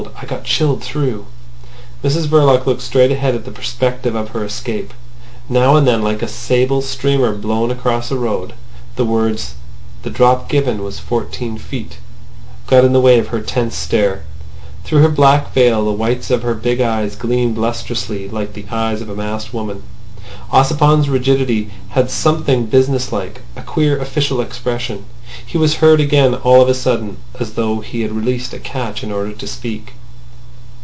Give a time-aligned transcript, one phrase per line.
[0.19, 1.25] I got chilled through."
[2.03, 4.93] Mrs Verloc looked straight ahead at the perspective of her escape.
[5.47, 8.53] Now and then, like a sable streamer blown across a road,
[8.95, 9.55] the words
[10.01, 11.97] "The drop given was fourteen feet"
[12.65, 14.23] got in the way of her tense stare.
[14.83, 19.01] Through her black veil the whites of her big eyes gleamed lustrously like the eyes
[19.01, 19.83] of a masked woman.
[20.51, 25.05] Ossipon's rigidity had something business like, a queer official expression.
[25.45, 29.03] He was heard again all of a sudden, as though he had released a catch
[29.03, 29.93] in order to speak.